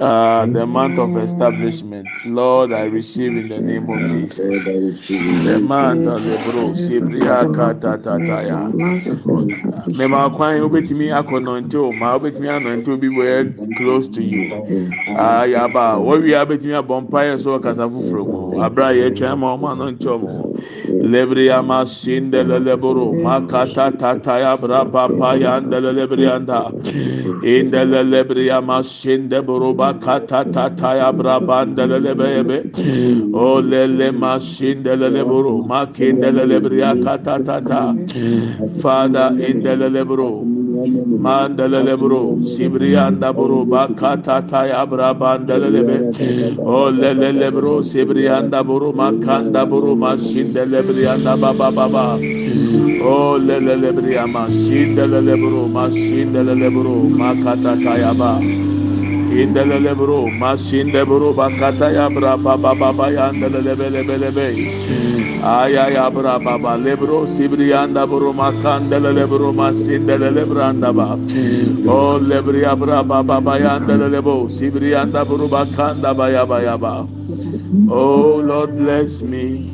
[0.00, 4.64] Uh, the month of establishment, Lord, I receive in the name of Jesus.
[4.64, 8.72] The month of the bro, Sibria Kata Tataya.
[9.96, 14.52] Mema kwan obetumi akɔnɔnte o ma obetumi anɔnte obi wɔ close to you.
[15.16, 19.56] Ah yaba wɔwi abetumi abɔ mpa yɛ so ɔkasa foforɔ mu abira yɛ twɛn ma
[19.56, 20.58] ɔmo anɔnte ɔmo.
[21.02, 21.84] Lebri ama
[22.44, 26.70] leleboro makata tataya bra papa ya ndele lebri anda.
[27.42, 32.58] Indele lebri ama sinde boro bakata tataya bra bandele lebebe.
[33.34, 37.94] O lele ma sinde leleboro makindele lebri akata tata.
[38.80, 47.80] Father, in the lebro, mandele lebro, sibrianda bro, bakata taya brabanda lebe, o lele lebro,
[47.82, 52.14] sibrianda bro, makanda bro, masinde lebrianda baba baba,
[53.02, 58.77] o lele lebria, masinde lebro, masinde lebro, makata taya ba.
[59.30, 64.48] Indele lebro, masinde bro, bakata ya braba baba ya ndele lebe lebe lebe.
[65.42, 71.18] Aya ya bra baba lebro sibrianda bro makandele lebro masindele lebranda ba.
[71.86, 77.06] O lebria bra baba bayanda lebo sibrianda bro bakanda ba ya ba ya ba.
[77.88, 79.68] Oh Lord bless me.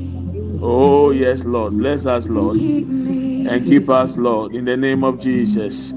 [0.63, 5.05] Oh yes Lord bless us Lord Keep me, and keep us Lord in the name
[5.05, 5.93] of Jesus.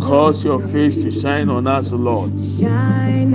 [0.00, 2.32] cause your face to shine on us Lord.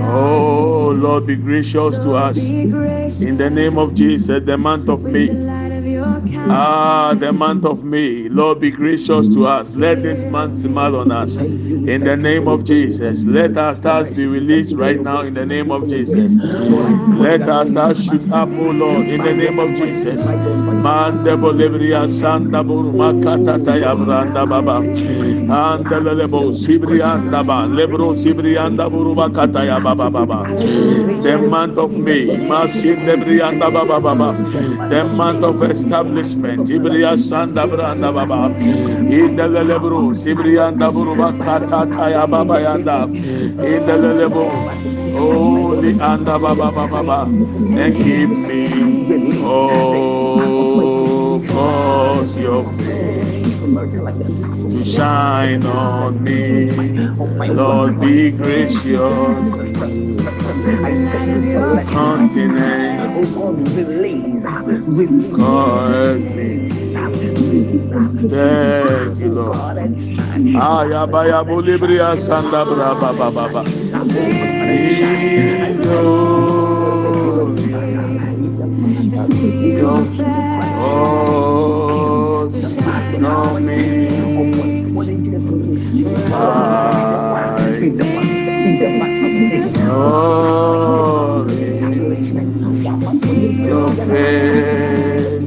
[0.00, 5.61] Oh Lord be gracious to us in the name of Jesus the month of May.
[6.34, 8.28] Ah, the month of May.
[8.28, 9.68] Lord, be gracious to us.
[9.74, 11.36] Let this month smile on us.
[11.36, 13.24] In the name of Jesus.
[13.24, 16.32] Let our stars be released right now in the name of Jesus.
[17.20, 20.24] Let our stars shoot up, oh Lord, in the name of Jesus.
[20.24, 24.78] Mandebo lebria sanda buru makata taya branda baba.
[24.80, 30.44] Anda lebo sibrianda ba lebro sibrianda buru makata ya baba baba.
[31.22, 32.24] The month of May.
[32.48, 34.32] Masin lebrianda baba baba.
[34.88, 36.21] The month of establishment.
[36.22, 38.48] Ibria sanda branda baba.
[41.22, 43.06] Makata taya baba yanda.
[45.14, 47.24] Oh, the anda baba baba.
[47.24, 48.68] And keep me.
[49.44, 53.21] Oh, cause your face
[53.90, 56.70] to shine on me.
[57.48, 59.56] Lord, be gracious.
[61.90, 63.12] Continent,
[65.34, 66.68] correct me.
[68.30, 69.78] Thank you, Lord.
[70.54, 73.62] Aya baya bolibria sanda bra ba ba ba ba.
[80.76, 81.31] Oh,
[83.24, 84.08] on me.
[93.66, 95.40] Your face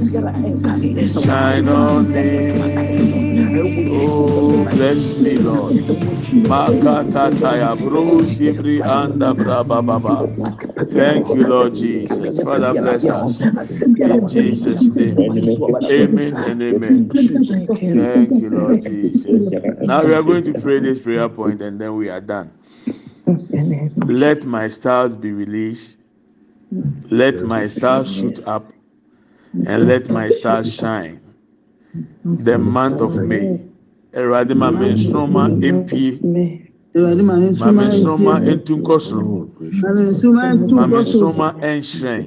[1.24, 2.54] shine on me.
[3.92, 5.76] Oh, bless me, Lord.
[6.48, 10.18] Makata taya bro sibri anda braba baba.
[10.84, 12.42] Thank you, Lord Jesus.
[12.42, 13.48] Father, bless us.
[14.02, 15.28] In Jesus' name.
[15.90, 17.16] Amen and amen.
[17.94, 19.48] Thank you, Lord Jesus.
[19.84, 22.52] Now we are going to pray this prayer point and then we are done.
[24.06, 25.98] Let my stars be released.
[27.10, 28.72] Let my stars shoot up
[29.66, 31.22] and let my stars shine.
[32.38, 33.58] The month of May.
[34.14, 34.96] Awurade ma me
[36.96, 39.38] mamesoma ntu nkɔ soro.
[40.80, 42.24] Mamesoma nhyerɛn.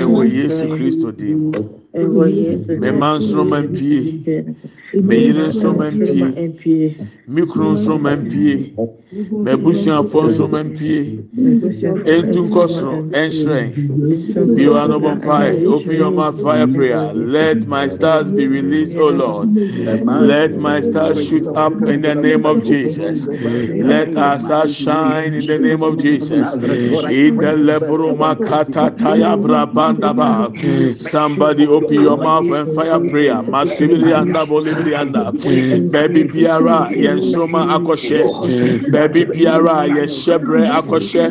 [0.00, 1.52] Ɛwɔ yesu kristo din mu.
[2.80, 4.00] Me mma nsoroma mpie.
[5.06, 6.96] Me yere nsoroma mpie.
[7.32, 8.54] me kunu nsoroma mpie.
[9.44, 11.02] M'abusuafo nsoroma mpie.
[12.06, 13.72] Ntu nkɔ soro nhyerɛn.
[14.54, 15.64] You are no mpae.
[15.66, 17.12] Open your mouth fire prayer.
[17.14, 19.50] Let my stars be released, O Lord.
[20.14, 23.28] Let my stars shoot up in the name of Jesus.
[23.80, 26.52] Let our stars shine in the name of Jesus.
[27.08, 30.52] In the lebro makata taya brabandaba.
[31.00, 33.42] Somebody open your mouth and fire prayer.
[33.42, 35.32] Masibiri anda bolibiri anda.
[35.90, 38.32] Baby biara yensoma akoshe.
[39.08, 41.24] Baby biara yeshebre akoshe.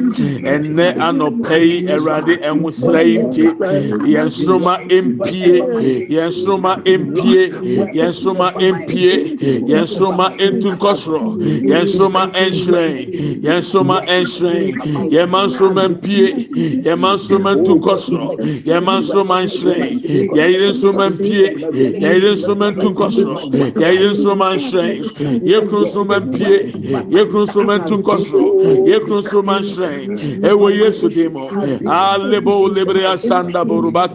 [0.46, 3.44] Enne anopei erade enwusrei nti.
[4.14, 5.64] Yensoma impie.
[6.10, 7.50] Yensoma impie.
[7.94, 9.36] Yensoma impie.
[9.68, 11.38] Yensoma entunkosro.
[11.72, 13.42] Yensoma enshrein.
[13.42, 14.76] Yensoma enshrein.
[15.10, 16.48] Yemansoma impie.
[16.86, 18.38] Yemansoma entunkosro.
[18.70, 20.00] Yemansoma enshrein.
[20.38, 21.48] Yɛyere nsoma mpie.
[22.04, 23.36] Yɛyere nsoma ntunkosro.
[23.82, 25.02] Yɛyere nsoma enshrein.
[25.44, 26.74] Yekuru nsoma mpie.
[27.54, 28.44] Yesu.
[31.50, 32.58] Alebo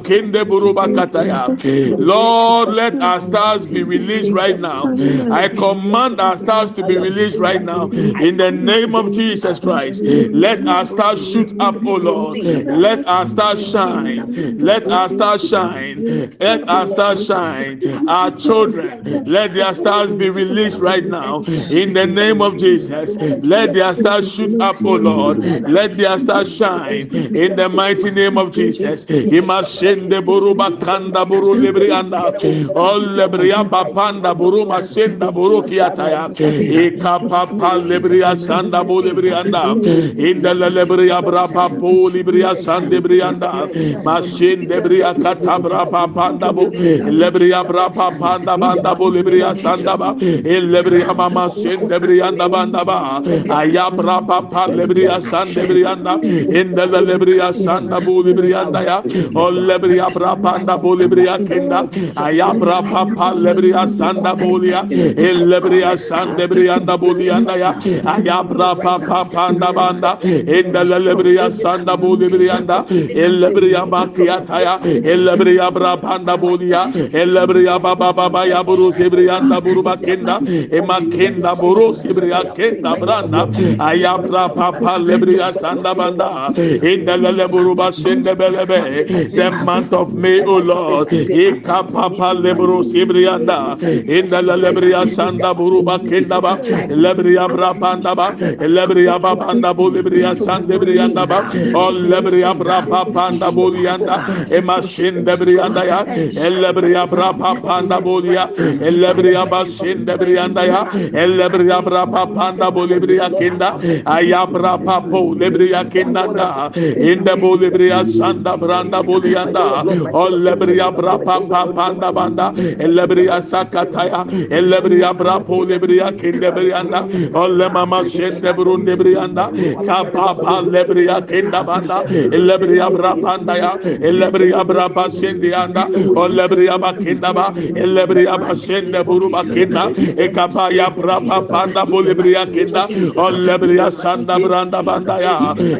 [0.02, 1.56] kende kataya.
[1.98, 4.94] Lord, let our stars be released right now.
[5.30, 7.90] I command our stars to be released right now.
[8.18, 10.04] In the name of Jesus Christ.
[10.32, 12.44] Let our stars shoot up, O Lord.
[12.70, 14.32] Let our stars shine.
[14.58, 16.04] Let our stars shine.
[16.40, 17.82] Let our stars shine.
[18.06, 21.44] Our children, let their stars be released right now.
[21.70, 23.16] In the name of Jesus.
[23.42, 25.44] Let their stars shoot up, O Lord.
[25.68, 27.08] Let their stars shine.
[27.34, 29.04] In the mighty name of Jesus.
[29.06, 32.34] Imashende buruba kanda buru librianda.
[32.74, 36.30] All lebria papanda buru masenda buru kiataya.
[36.60, 39.76] Ika papa lebria sanda bu librianda.
[40.18, 43.68] In the lebria brapa pu libria sande brianda.
[44.02, 46.70] Mashende bria katabra papanda bu.
[46.70, 50.16] Lebria brapa panda banda bu libria sanda ba.
[50.20, 53.17] Il lebria mama sende brianda banda ba.
[53.22, 56.22] Ayabra papa lebria sande brianda.
[56.22, 58.96] In the lebria sanda bu librianda ya.
[59.36, 61.88] All lebria brapanda bu libria kenda.
[62.14, 64.84] Ayabra papa lebria sanda bulia.
[64.90, 67.72] Il lebria sande brianda bulianda ya.
[68.02, 70.18] Ayabra papa panda banda.
[70.22, 72.86] In the lebria sanda bu librianda.
[72.90, 74.78] Il lebria makiata ya.
[74.84, 76.90] Il lebria brapanda bulia.
[76.94, 80.40] Il lebria baba baba ya buru sibrianda buru bakenda.
[80.70, 83.46] Emakenda buru sibria kenda branda.
[83.78, 86.52] Ayabra papa lebria sanda banda.
[86.58, 89.32] In the leburu basende belebe.
[89.34, 91.12] The month of May, O Lord.
[91.12, 93.80] Ika papa leburu sibrianda.
[94.08, 96.58] In the lebria sanda buru bakenda ba.
[96.88, 98.32] Lebria brapanda ba.
[98.60, 101.40] Lebria babanda bu lebria sande brianda ba.
[101.74, 104.24] O lebria brapa panda bulianda.
[104.50, 106.04] Emashinde brianda ya.
[106.04, 108.50] Elebria brapa panda bulia.
[108.56, 110.84] Elebria basinde brianda ya.
[111.12, 113.78] Elebria brapa panda bulibria kinda.
[114.04, 116.70] Ayabra papo lebria kinda.
[116.96, 119.84] In the bulibria sanda branda bulianda.
[120.12, 122.52] O lebria brapa panda banda.
[122.78, 124.24] Elebria sakataya.
[124.50, 127.02] Elebria brapo lebria kinda brianda.
[127.34, 129.50] O lemama shende brunde brianda.
[129.86, 132.04] Kapapa lebria kinda banda.
[132.08, 133.76] Elebria brapanda ya.
[133.78, 135.86] Elebria brapa shende anda.
[136.16, 137.52] O lebria bakinda ba.
[137.54, 139.90] Elebria bashende buru bakinda.
[140.16, 142.87] Ekapa ya brapa panda bolibria kinda.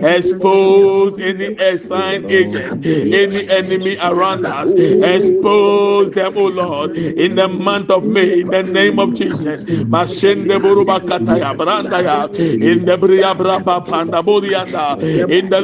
[0.02, 4.74] Expose any assigned agent, any enemy around us.
[4.74, 9.64] Expose them, O Lord, in the month of May, in the name of Jesus.
[10.58, 11.54] Buruba kataya.
[12.60, 14.22] In the brapa panda.
[15.28, 15.58] In the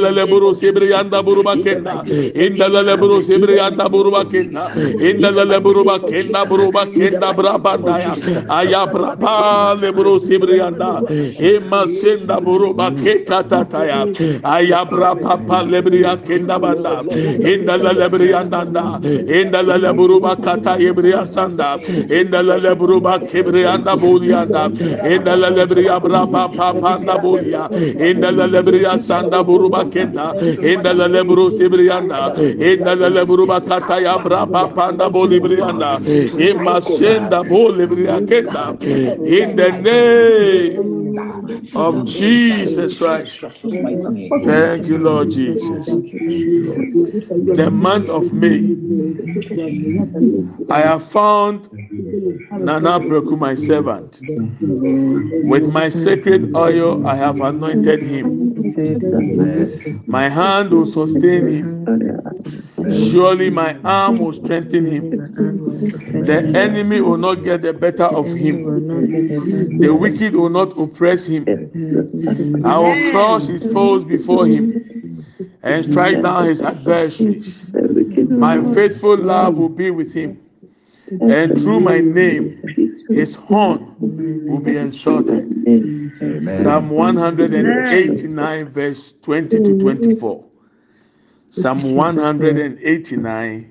[0.55, 2.05] sibrianda buruba kenda.
[2.35, 4.67] In the leleburu sibrianda buruba kenda.
[5.01, 8.17] In the leleburuba kenda buruba kenda brabanda ya.
[8.49, 11.03] Aya brapa leburu sibrianda.
[11.39, 14.07] Ema senda buruba kekatataya
[14.43, 17.03] ayabra papa lebriya kenda banda
[17.53, 21.78] inda la lebriya nanda inda la leburuba kata yebriya sanda.
[22.11, 24.70] Inda la leburuba kebriya nda buliyanda
[25.12, 27.68] inda la lebriya brapa papa nda buliya
[28.11, 32.35] inda la lebriya sanda buruba kenda inda la leburu sibriyanda
[32.70, 36.01] inda la leburuba kata ya brapa panda bolibriyanda
[36.39, 38.74] ema senda bolibriya kenda
[39.26, 41.04] in the name
[41.77, 43.45] of Jesus Christ.
[44.45, 45.87] Thank you, Lord Jesus.
[47.57, 48.77] The month of May,
[50.71, 51.69] I have found
[52.59, 54.21] Nana Preku, my servant.
[55.45, 58.55] With my sacred oil, I have anointed him.
[60.07, 61.87] My hand will sustain him.
[62.91, 65.11] Surely my arm will strengthen him.
[66.27, 68.65] The enemy will not get the better of him.
[69.81, 71.51] The wicked will not oppress him.
[72.63, 74.75] I will crush his foes before him
[75.63, 77.67] and strike down his adversaries.
[78.29, 80.41] My faithful love will be with him.
[81.29, 82.55] And through my name,
[83.09, 83.97] his horn
[84.47, 85.45] will be exalted.
[86.47, 90.45] Psalm 189, verse 20 to 24.
[91.51, 93.71] Psalm 189.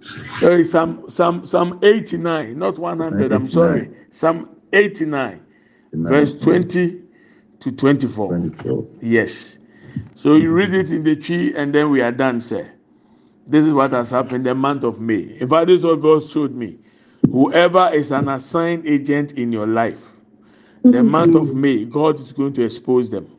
[0.00, 3.32] Sorry, Psalm, Psalm, Psalm 89, not 100.
[3.32, 3.90] I'm sorry.
[4.10, 5.40] Psalm 89,
[5.92, 7.02] verse 20
[7.60, 8.50] to 24.
[9.00, 9.58] Yes.
[10.16, 12.70] So you read it in the Twi, and then we are done, sir.
[13.46, 15.36] This is what has happened the month of May.
[15.40, 16.78] In fact, this is what God showed me.
[17.30, 20.10] Whoever is an assigned agent in your life,
[20.82, 21.08] the mm-hmm.
[21.08, 23.30] month of May, God is going to expose them.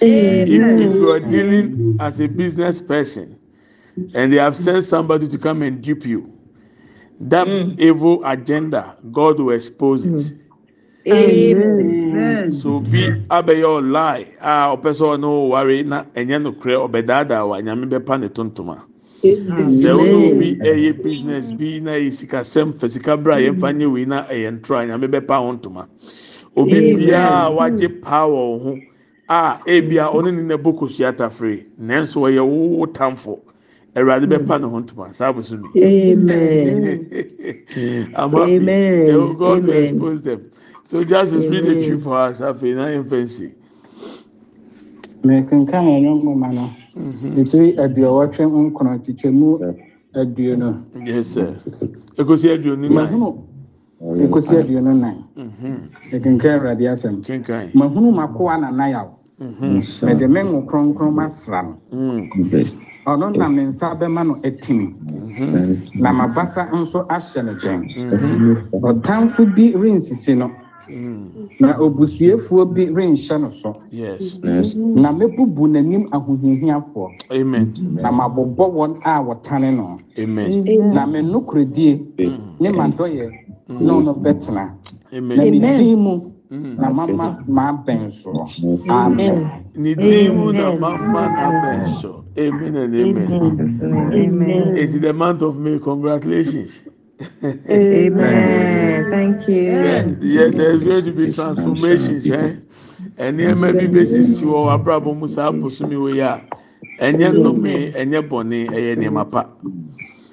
[0.00, 3.38] If, if you are dealing as a business person
[4.14, 6.38] and they have sent somebody to come and dupe you,
[7.20, 7.78] that mm.
[7.78, 10.12] evil agenda, God will expose it.
[10.12, 10.39] Mm.
[12.52, 17.58] So be abɛyɛ lie a ɔpɛ sɛ ɔno ware na ɛnyɛ no korɛ ɔbɛdaadaa wa
[17.60, 18.84] nyame bɛpa ne tontoma.
[19.56, 24.04] Sɛ ɔno obi ɛyɛ business bi na ɛyɛ sikasɛm fɛ sika bra yɛmfa nye wei
[24.04, 25.88] na ɛyɛ ntora nyame bɛpa ho ntoma.
[26.56, 28.78] Obi biara a wagye paa wɔ ho
[29.28, 33.40] a ebia ɔne ne na bɔ kosua tafere nanso ɔyɛ wo tamfo.
[33.96, 35.32] Awurade bɛpa ne ho ntoma saa.
[35.76, 37.06] Amen.
[38.14, 38.56] I'm happy.
[38.56, 39.06] Amen.
[39.06, 39.82] They will go to Amen.
[39.82, 40.50] expose them.
[40.90, 41.84] So just read the Amen.
[41.86, 42.40] truth for us.
[42.40, 43.52] Afei na yɛn fɛn si.
[45.22, 46.66] mekenkan ɛno nwoma no
[47.38, 49.48] ɛtiri aduɔwɔtwe nkron kyekyɛmu
[50.16, 51.54] aduonu Yes sir.
[52.18, 52.92] Ekosi aduonu nan.
[53.06, 53.38] mahunu.
[54.02, 55.16] Ɛkɔsi aduonu nan
[56.10, 57.22] mekenkan awurade asɛm.
[57.22, 57.70] Kenkan.
[57.72, 59.08] mahunu makoa nanayaw
[60.02, 61.78] mede me ngo kronkron masra no.
[61.92, 62.30] Mm.
[63.06, 64.96] ɔno na me nsa bɛma no atim
[65.94, 67.86] na mabasa nso ahyɛ no den
[68.72, 70.48] ɔtamfo bi rensisi no.
[70.48, 70.69] Mm.
[71.60, 74.74] Na obusuefoɔ bi renhyɛ no so Yes.
[74.74, 77.72] na mɛbubu n'anim ahohiahiafoɔ Amen.
[78.02, 80.64] na mabobɔ wɔn a wɔtane no Amen.
[80.94, 82.00] na me nokoredie
[82.60, 83.30] ne m'adɔyɛ
[83.68, 84.70] ne ɔno bɛtena na
[85.18, 85.38] Amen.
[85.38, 86.20] me din mu
[86.50, 86.76] Mm.
[86.80, 88.50] na mama m'abɛn soɔ
[88.90, 92.24] amen Ni din mu na mama na bɛn so.
[92.36, 93.32] Amen and amen.
[94.12, 94.76] Amen.
[94.76, 95.78] It is the month of May.
[95.78, 96.82] Congratulations.
[97.42, 99.10] Amen.
[99.10, 99.72] Thank you.
[100.20, 102.26] Yeah, there's going to be transformations.
[102.28, 102.56] Eh?
[103.18, 106.40] Nneɛma bi besisi wɔ abrabɔ mu saa abosomi wɔ yi a
[107.00, 109.46] ɛnyɛ nnome ɛnyɛ bɔne ɛyɛ nneɛma pa.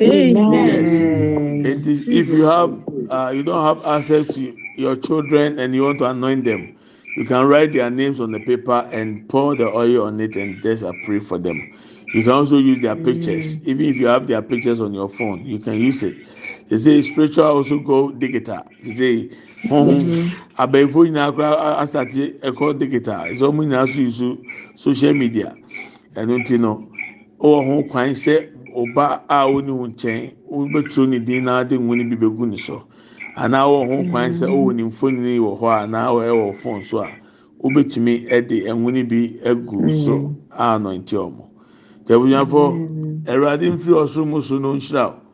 [0.01, 1.65] Amen.
[1.65, 2.71] It is, if you have
[3.09, 6.75] uh, you don't have access to your children and you want to anoint them,
[7.17, 10.61] you can write their names on the paper and pour the oil on it and
[10.61, 11.73] just pray for them.
[12.13, 13.57] You can also use their pictures.
[13.65, 16.15] Even if you have their pictures on your phone, you can use it.
[16.69, 18.63] They say spiritual also go digital.
[18.83, 19.29] They say
[19.69, 20.03] honhom
[20.57, 23.21] abɛɛfo nyinaa koraa asate ɛkɔ digital.
[23.31, 24.37] Ɛsɛ ɔmo nyinaa so use
[24.75, 25.55] social media.
[26.15, 26.87] Ɛno ti no,
[27.39, 32.09] ɔwɔ ho kwan sɛ ɔba a ɔne wo nkyɛn wobɛturo ne din na de nwene
[32.09, 32.83] bi bɛgu ne so.
[33.37, 36.99] Anaa ɔwɔ ho kwan sɛ ɔwɔ ne mfonini wɔ hɔ anaa ɔyɛ wɔ phone so
[36.99, 37.07] a
[37.63, 41.45] wobɛtumi ɛde nwene bi agu so a anɔnti ɔmo.
[42.05, 45.26] Tɛbunyafo Ɛwurade mfiri ɔsoro mu so no nhyira o.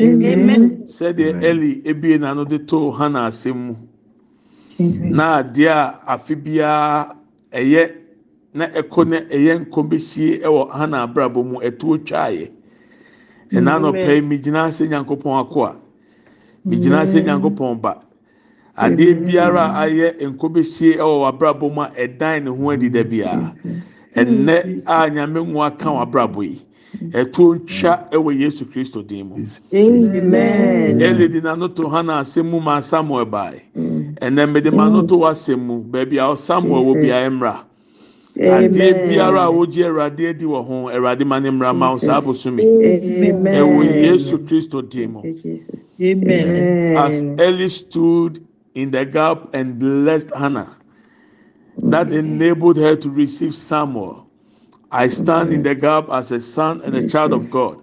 [0.00, 0.82] Amen.
[0.86, 3.74] sɛdeɛ eli ebie n'ano de too hana asɛm mu.
[5.10, 7.14] Na adeɛ a afe biara
[7.52, 7.90] ɛyɛ
[8.54, 12.50] na ɛkɔ na ɛyɛ nkɔ besie ɛwɔ hana abrabɔ mu ɛto twaayɛ
[13.52, 15.76] ɛna anɔpɛ yi migyina ase nyankopɔn ako a.
[16.66, 18.02] Migyina ase nyankopɔn ba.
[18.78, 23.02] Adeɛ biara a ayɛ nkɔ besie ɛwɔ w'abrabɔ mu a ɛdan ne ho adi da
[23.04, 23.52] biara.
[24.16, 26.60] Ɛnɛ a nyame ngo aka w'abrabɔ yi.
[27.12, 29.46] Ɛto ntwa ɛwɔ yesu kristo din mu.
[29.72, 31.00] Amen.
[31.00, 33.62] Eli di n'ano to hana asɛm mu ma Samuel bae.
[34.20, 37.64] ɛnɛ mede ma no to w'asɛm mu baabi a samuel wɔ bia mmra
[38.36, 42.20] adeɛ biara a wogye awurade adi wɔ ho awurade ma ne mmra ma wo saa
[42.20, 45.20] abosomi ɛwɔ yesu kristo din mu.
[46.96, 48.40] As Eli stood
[48.74, 50.76] in the gap and blessed Hannah,
[51.82, 54.26] that enabled her to receive Samuel.
[54.90, 57.80] I stand in the gap as a son and a child of God.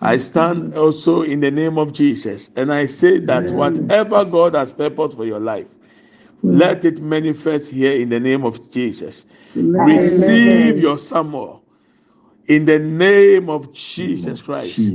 [0.00, 4.72] I stand also in the name of Jesus, and I say that whatever God has
[4.72, 5.66] purposed for your life,
[6.42, 9.26] let it manifest here in the name of Jesus.
[9.76, 11.62] Receive your Samuel
[12.48, 14.94] in the name of Jesus Christ.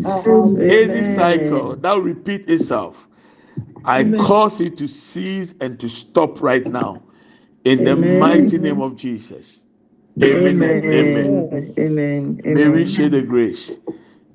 [0.67, 3.07] Any cycle that will repeat itself,
[3.85, 7.03] I cause it to cease and to stop right now.
[7.63, 9.61] In the mighty name of Jesus.
[10.21, 11.73] Amen and amen.
[11.77, 12.41] Amen.
[12.43, 13.71] May we share the grace.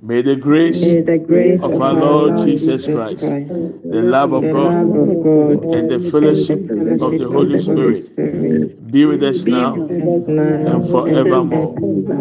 [0.03, 4.55] May the grace May the grace of our Lord Jesus Christ, the love of the
[4.55, 6.71] love God, of God, and the fellowship
[7.03, 7.59] of the Holy
[8.01, 11.77] Spirit be with us now and forevermore.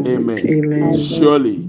[0.07, 0.37] Amen.
[0.47, 0.97] Amen.
[0.97, 1.68] Surely,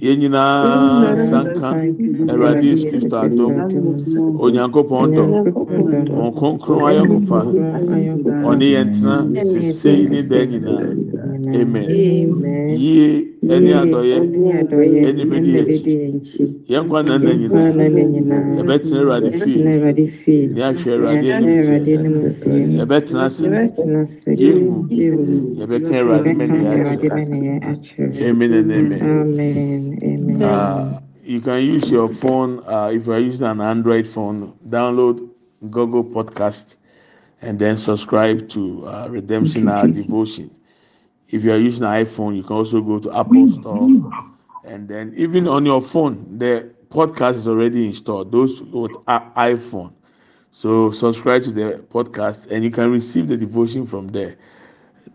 [0.00, 0.18] Kyɛ adum sɛm.
[0.18, 0.18] Amen.
[0.18, 1.68] Yɛn nyinaa sanka
[2.30, 3.54] Awurade Yesu Kristo adum.
[4.40, 5.24] Onyankopɔn dɔ.
[6.16, 7.40] Wɔn kronkron ayɔnkofa.
[8.48, 11.27] Ɔne yɛn tena sesei ne dan nyinaa.
[11.54, 11.88] Amen.
[12.78, 14.16] Yie ɛne adɔyɛ
[15.08, 15.84] ɛne bɛdi akyi.
[16.68, 17.70] Yɛn nkwa nana nyinaa.
[18.58, 20.46] Yɛbɛtena Awurade fie.
[20.48, 21.62] Ne ahwɛ Awurade anim
[22.40, 22.60] tiɛ.
[22.78, 23.44] Yɛbɛtena ase.
[24.26, 24.86] Yehu.
[25.58, 26.58] Yɛbɛka Awurade mɛni
[27.62, 28.22] akyerɛ.
[28.22, 29.98] Amen and amen.
[30.02, 30.42] Amen.
[30.42, 34.52] Uh, you can use your phone uh, if you are using an Android phone.
[34.68, 35.28] Download
[35.70, 36.76] Google Podcast
[37.42, 40.50] and then subscribe to uh, Redemption Hour Devotion.
[41.30, 43.88] If you are using an iPhone, you can also go to Apple Store
[44.64, 48.32] and then even on your phone, the podcast is already installed.
[48.32, 49.92] Those with iPhone,
[50.52, 54.36] so subscribe to the podcast and you can receive the devotion from there.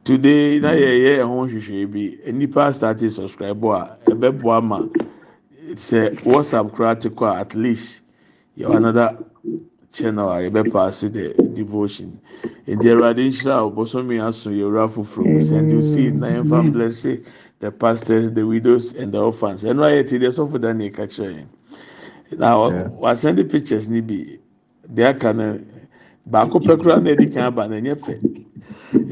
[0.04, 0.80] Today, na mm.
[0.80, 1.92] yɛ yɛ ɛho hwehwɛ
[2.26, 4.80] bi nipa started subscribe a ɛbɛboa ma
[5.76, 8.02] sɛ WhatsApp koraa te kɔ a at least
[8.58, 9.18] yɛ another
[9.94, 12.20] channel a yɛbɛpaase the devotion.
[12.68, 16.50] Nti awurade nhyira a ɔbɔsɔmi aso yɛ owura foforɔ mu send you see na yɛn
[16.50, 17.04] fa bless
[17.60, 19.64] the pastors the widows and the orphans.
[19.64, 21.48] Ɛno ayɛ ti deɛ sɔfo daniel ka kyerɛ yɛn
[22.38, 22.58] na
[23.00, 24.40] wasɛn de pictures ni bi
[24.94, 25.60] deɛ aka no
[26.30, 28.14] baako pɛ koraa na edi kan aba na ɛnyɛ fɛ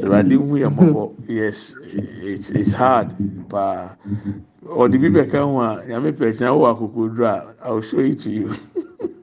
[0.04, 1.76] awurade hu yɛ mɔbɔ yes
[2.24, 3.14] it's it's hard
[3.50, 3.96] paa
[4.66, 8.20] ɔde bi bɛka ho a nyame pɛ kyɛn akoko duro a i will show it
[8.20, 8.50] to you